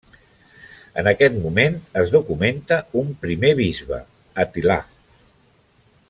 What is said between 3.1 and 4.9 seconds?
primer bisbe, Atilà.